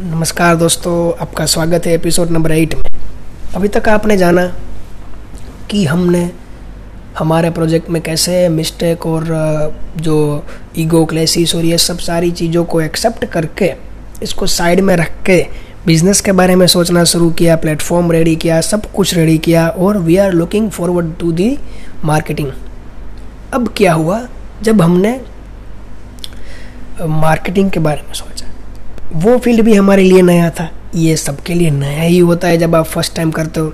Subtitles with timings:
[0.00, 2.82] नमस्कार दोस्तों, आपका स्वागत है एपिसोड नंबर एट में।
[3.54, 4.46] अभी तक आपने जाना
[5.70, 6.30] कि हमने,
[7.18, 9.24] हमारे प्रोजेक्ट में कैसे मिस्टेक और
[9.96, 10.44] जो
[10.78, 13.72] ईगो क्लेसिस और ये सब सारी चीज़ों को एक्सेप्ट करके,
[14.22, 15.46] इसको साइड में रख के
[15.86, 19.98] बिज़नेस के बारे में सोचना शुरू किया प्लेटफॉर्म रेडी किया, सब कुछ रेडी किया और
[19.98, 21.58] we are looking forward to the
[22.04, 22.52] marketing
[23.52, 24.20] अब क्या हुआ?
[24.62, 25.20] जब हमने
[27.00, 28.33] मार्केटिंग के बारे में सोचा
[29.14, 32.74] वो फ़ील्ड भी हमारे लिए नया था। ये सबके लिए नया ही होता है जब
[32.74, 33.72] आप फ़र्स्ट टाइम करते हो।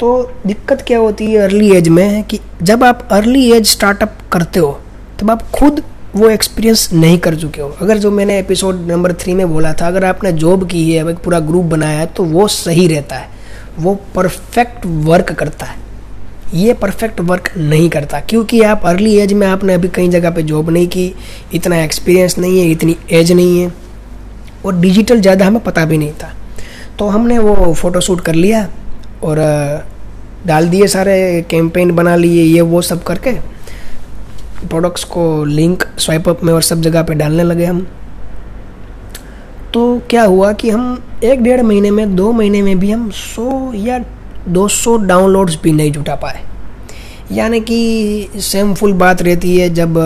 [0.00, 0.10] तो
[0.46, 4.78] दिक्कत क्या होती है अर्ली एज में कि जब आप अर्ली एज स्टार्टअप करते हो,
[5.20, 5.82] तब आप खुद
[6.16, 9.86] वो एक्सपीरियंस नहीं कर चुके हो। अगर जो मैंने एपिसोड नंबर थ्री में बोला था,
[9.86, 13.28] अगर आपने जॉब की है एक पूरा ग्रुप बनाया है तो वो सही रहता है।
[13.78, 15.76] वो परफेक्ट वर्क करता है।
[16.54, 20.42] ये परफेक्ट वर्क नहीं करता, क्योंकि आप अर्ली एज में आपने अभी कई जगह पे
[20.42, 21.12] जॉब नहीं की,
[21.54, 23.72] इतना एक्सपीरियंस नहीं है, इतनी एज नहीं है।
[24.66, 26.32] और डिजिटल ज़्यादा हमें पता भी नहीं था।
[26.98, 28.68] तो हमने वो फ़ोटो शूट कर लिया
[29.22, 29.38] और
[30.46, 33.32] डाल दिए सारे कैंपेन बना लिए, ये वो सब करके।
[34.60, 37.86] प्रोडक्ट्स को लिंक स्वाइप अप में और सब जगह पे डालने लगे हम।
[39.72, 43.72] तो क्या हुआ कि हम एक डेढ़ महीने में, दो महीने में भी हम सौ
[43.74, 43.98] या
[44.48, 46.40] दो सौ डाउनलोड्स भी नहीं जुटा पाए।
[47.32, 49.98] यानी कि सेम फुल बात रहती है, जब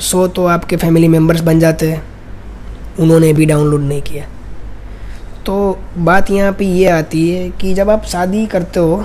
[0.00, 2.02] सौ तो आपके फैमिली मेंबर्स बन जाते हैं।
[3.00, 4.24] उन्होंने भी डाउनलोड नहीं किया।
[5.46, 9.04] तो बात यहाँ पे ये आती है कि जब आप शादी करते हो,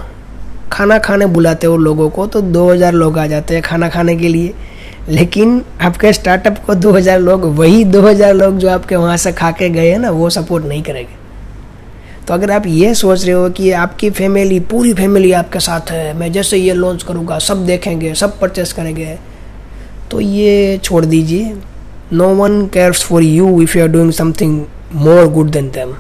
[0.72, 4.28] खाना खाने बुलाते हो लोगों को तो 2000 लोग आ जाते हैं खाना खाने के
[4.28, 4.54] लिए।
[5.10, 9.70] लेकिन आपके स्टार्टअप को 2000 लोग, वही 2000 लोग जो आपके वहाँ से खा के
[9.70, 11.20] गए हैं ना, वो सपोर्ट नहीं करेंगे।
[12.28, 16.14] तो अगर आप ये सोच रहे हो कि आपकी फैमिली पूरी फैमिली आपके साथ है,
[16.14, 19.18] मैं जैसे ये लॉन्च करूँगा, सब देखेंगे, सब परचेस करेंगे
[20.12, 21.56] तो ये छोड़ दीजिए।
[22.14, 24.62] No one cares for you if you are doing something
[24.96, 25.94] more good than them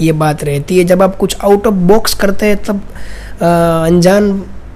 [0.00, 2.80] ये बात रहती है। जब आप कुछ आउट ऑफ़ बॉक्स करते हैं, तब
[3.42, 4.30] अनजान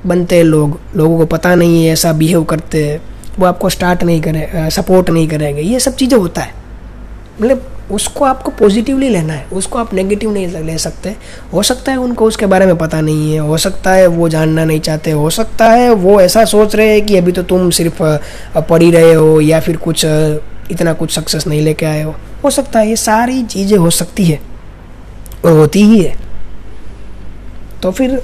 [0.06, 3.00] बनते हैं लोग। लोगों को पता नहीं है, ऐसा बिहेव करते हैं।
[3.38, 6.54] वो आपको स्टार्ट नहीं करे सपोर्ट नहीं करेंगे। ये सब चीज़ें होता है।
[7.40, 11.14] मतलब उसको आपको पॉजिटिवली लेना है। उसको आप नेगेटिव नहीं ले सकते।
[11.52, 14.64] हो सकता है उनको उसके बारे में पता नहीं है। हो सकता है वो जानना
[14.64, 18.02] नहीं चाहते। हो सकता है वो ऐसा सोच रहे हैं कि अभी तो तुम सिर्फ़
[18.60, 20.04] पढ़ ही रहे हो या फिर कुछ
[20.70, 24.24] इतना कुछ सक्सेस नहीं लेके आए हो। हो सकता है ये सारी चीज़ें हो सकती
[24.24, 24.40] है
[25.44, 26.16] और होती ही है।
[27.82, 28.20] तो फिर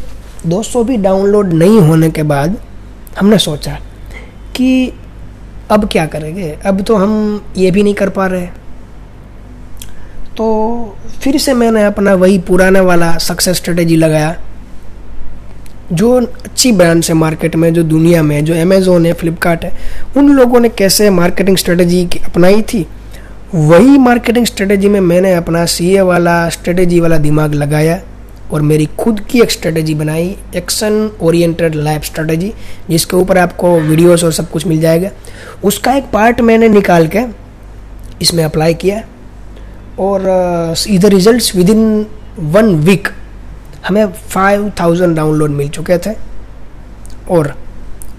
[0.46, 2.56] दोस्तों भी डाउनलोड नहीं होने के बाद
[3.18, 3.78] हमने सोचा
[4.56, 4.92] कि
[5.70, 6.50] अब क्या करेंगे?
[6.66, 8.46] अब तो हम ये भी नहीं कर पा रहे।
[10.36, 14.36] तो फिर से मैंने अपना वही पुराना वाला सक्सेस स्ट्रेटेजी लगाया।
[15.92, 19.72] जो अच्छी ब्रांड्स है मार्केट में, जो दुनिया में जो अमेजोन है फ्लिपकार्ट है,
[20.16, 22.86] उन लोगों ने कैसे मार्केटिंग स्ट्रेटेजी अपनाई थी?
[23.54, 28.00] वही मार्केटिंग स्ट्रेटेजी में मैंने अपना सीए वाला स्ट्रेटेजी वाला दिमाग लगाया
[28.52, 32.52] और मेरी खुद की एक स्ट्रेटेजी बनाई एक्शन ओरिएंटेड लाइफ स्ट्रेटेजी
[32.90, 35.10] जिसके ऊपर आपको वीडियोस और सब कुछ मिल जाएगा।
[35.64, 37.24] उसका एक पार्ट मैंने निकाल के
[38.22, 39.02] इसमें अप्लाई किया
[39.98, 42.06] और इधर results within
[42.38, 43.08] one week
[43.84, 46.14] हमें फाइव थाउज़ेंड डाउनलोड मिल चुके थे।
[47.30, 47.54] और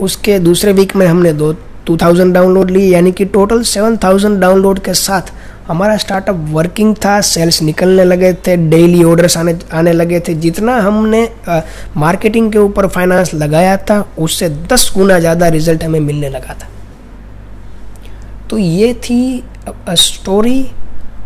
[0.02, 1.52] उसके दूसरे वीक में हमने दो
[1.86, 5.32] टू थाउज़ेंड डाउनलोड ली यानी कि टोटल सेवन थाउज़ेंड डाउनलोड के साथ
[5.68, 10.78] हमारा स्टार्टअप वर्किंग था सेल्स निकलने लगे थे डेली ऑर्डर्स आने आने लगे थे। जितना
[10.82, 11.60] हमने आ,
[11.98, 16.68] मार्केटिंग के ऊपर फाइनेंस लगाया था उससे दस गुना ज़्यादा रिज़ल्ट हमें मिलने लगा था।
[18.50, 19.44] तो ये थी
[19.90, 20.66] स्टोरी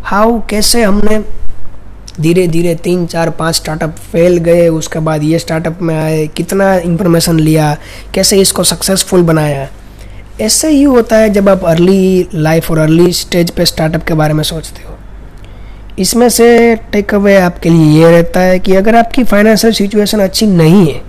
[0.04, 1.18] हाउ कैसे हमने
[2.20, 6.74] धीरे धीरे तीन, चार, पाँच स्टार्टअप फेल गए, उसके बाद ये स्टार्टअप में आए, कितना
[6.76, 7.76] इंफॉर्मेशन लिया,
[8.14, 9.68] कैसे इसको सक्सेसफुल बनाया।
[10.40, 14.34] ऐसे ही होता है जब आप अर्ली लाइफ और अर्ली स्टेज पे स्टार्टअप के बारे
[14.34, 14.96] में सोचते हो।
[15.98, 20.46] इसमें से टेक अवे आपके लिए ये रहता है कि अगर आपकी फाइनेंशियल सिचुएशन अच्छी
[20.46, 21.00] नहीं है,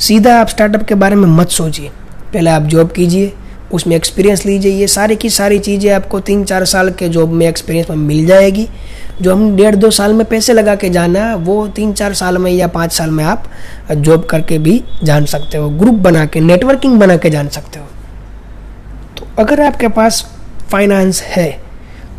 [0.00, 1.90] सीधा आप स्टार्टअप के बारे में मत सोचिए।
[2.32, 3.32] पहले आप जॉब कीजिए,
[3.72, 7.46] उसमें एक्सपीरियंस लीजिए, ये सारी की सारी चीज़ें आपको तीन, चार साल के जॉब में
[7.48, 8.68] एक्सपीरियंस में मिल जाएगी।
[9.20, 12.38] जो हम डेढ़ दो साल में पैसे लगा के जाना है वो तीन चार साल
[12.38, 13.44] में या पाँच साल में आप
[13.90, 17.86] जॉब करके भी जान सकते हो ग्रुप बना के नेटवर्किंग बना के जान सकते हो।
[19.18, 20.24] तो अगर आपके पास
[20.70, 21.50] फाइनेंस है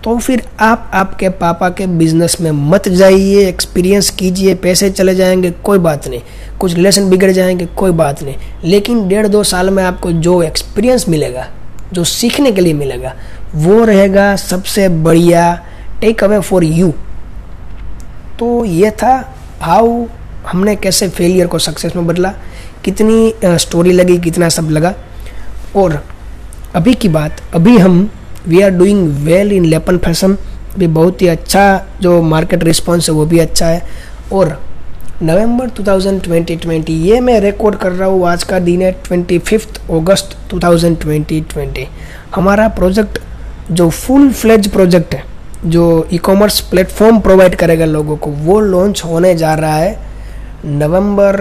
[0.04, 5.52] तो फिर आप आपके पापा के बिज़नेस में मत जाइए एक्सपीरियंस कीजिए, पैसे चले जाएँगे,
[5.52, 6.22] कोई बात नहीं।
[6.60, 11.08] कुछ लेसन बिगड़ जाएँगे, कोई बात नहीं। लेकिन डेढ़ दो साल में आपको जो एक्सपीरियंस
[11.10, 11.48] मिलेगा,
[11.94, 13.14] जो सीखने के लिए मिलेगा,
[13.56, 15.54] वो रहेगा सबसे बढ़िया
[16.04, 16.94] टेक अवे फॉर यू
[18.40, 19.12] तो ये था
[19.62, 20.06] हाउ
[20.48, 22.34] हमने कैसे फेलियर को सक्सेस में बदला,
[22.84, 24.94] कितनी स्टोरी लगी, कितना सब लगा।
[25.76, 26.04] और
[26.76, 28.10] अभी की बात, अभी हम
[28.48, 30.38] we are doing well in लेपन fashion
[30.78, 31.64] भी बहुत ही अच्छा
[32.02, 33.82] जो मार्केट रिस्पॉन्स है, वो भी अच्छा है।
[34.34, 34.60] और
[35.24, 40.38] नवंबर 2020 ये मैं रिकॉर्ड कर रहा हूँ, आज का दिन है ट्वेंटी फिफ्थ अगस्त
[40.54, 41.88] 2020
[42.36, 43.20] हमारा प्रोजेक्ट
[43.72, 45.32] जो फुल फ्लेज प्रोजेक्ट है
[45.66, 49.98] जो ई कॉमर्स प्लेटफॉर्म प्रोवाइड करेगा लोगों को, वो लॉन्च होने जा रहा है
[50.66, 51.40] नवंबर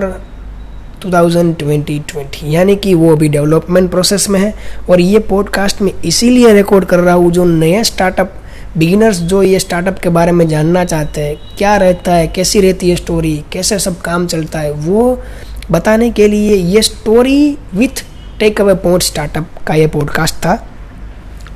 [1.02, 4.54] 2020 यानी कि वो अभी डेवलपमेंट प्रोसेस में है।
[4.90, 8.32] और ये पॉडकास्ट में इसीलिए रिकॉर्ड कर रहा हूँ, जो नए स्टार्टअप
[8.78, 12.90] बिगिनर्स जो ये स्टार्टअप के बारे में जानना चाहते हैं, क्या रहता है, कैसी रहती
[12.90, 15.22] है स्टोरी कैसे सब काम चलता है, वो
[15.70, 18.04] बताने के लिए ये story with
[18.60, 20.58] takeaway point startup का ये पॉडकास्ट था।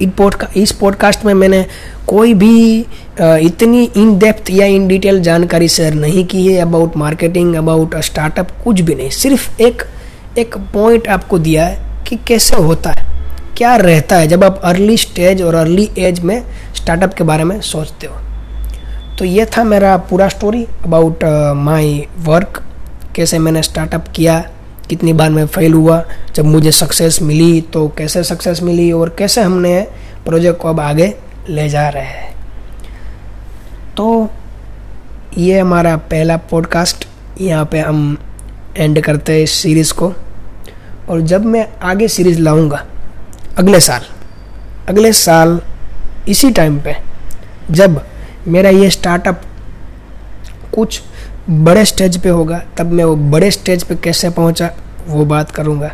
[0.02, 1.64] इन पॉडका इस पॉडकास्ट में मैंने
[2.06, 2.78] कोई भी
[3.20, 8.50] इतनी इन डेप्थ या इन डिटेल जानकारी शेयर नहीं की है अबाउट मार्केटिंग अबाउट स्टार्टअप
[8.64, 9.82] कुछ भी नहीं। सिर्फ़ एक
[10.38, 13.04] एक पॉइंट आपको दिया है कि कैसे होता है,
[13.56, 16.42] क्या रहता है जब आप अर्ली स्टेज और अर्ली एज में
[16.74, 18.20] स्टार्टअप के बारे में सोचते हो।
[19.18, 21.24] तो ये था मेरा पूरा स्टोरी अबाउट
[21.56, 22.62] माय वर्क
[23.14, 24.38] कैसे मैंने स्टार्टअप किया
[24.88, 26.02] कितनी बार मैं फेल हुआ,
[26.34, 29.80] जब मुझे सक्सेस मिली तो कैसे सक्सेस मिली और कैसे हमने
[30.24, 31.14] प्रोजेक्ट को अब आगे
[31.48, 32.34] ले जा रहे हैं।
[33.96, 34.30] तो
[35.38, 37.06] ये हमारा पहला पॉडकास्ट
[37.40, 38.18] यहाँ पे हम
[38.76, 40.12] एंड करते हैं इस सीरीज़ को।
[41.08, 42.84] और जब मैं आगे सीरीज़ लाऊँगा,
[43.56, 44.04] अगले साल
[44.88, 45.60] अगले साल
[46.28, 46.94] इसी टाइम पे,
[47.70, 48.00] जब
[48.48, 49.42] मेरा ये स्टार्टअप
[50.74, 51.00] कुछ
[51.50, 54.70] बड़े स्टेज पे होगा, तब मैं वो बड़े स्टेज पे कैसे पहुँचा,
[55.08, 55.92] वो बात करूँगा।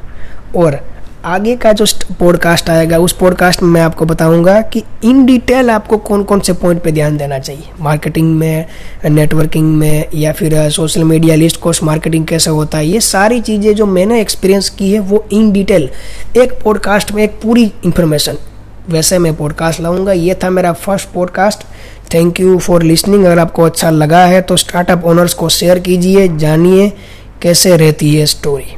[0.57, 0.81] और
[1.25, 1.85] आगे का जो
[2.21, 6.53] पॉडकास्ट आएगा, उस पॉडकास्ट में मैं आपको बताऊँगा कि इन डिटेल आपको कौन कौन से
[6.53, 8.67] पॉइंट पे ध्यान देना चाहिए। मार्केटिंग में
[9.05, 13.75] नेटवर्किंग में, या फिर social media least cost marketing कैसे होता है, ये सारी चीज़ें
[13.75, 15.89] जो मैंने एक्सपीरियंस की है, वो इन डिटेल
[16.37, 18.39] एक पॉडकास्ट में एक पूरी इंफॉर्मेशन
[18.89, 21.65] वैसे मैं पॉडकास्ट लाऊँगा, ये था मेरा first podcast
[22.15, 26.29] thank you for listening अगर आपको अच्छा लगा है तो स्टार्टअप ओनर्स को शेयर कीजिए,
[26.29, 26.93] जानिए
[27.43, 28.77] कैसे रहती है स्टोरी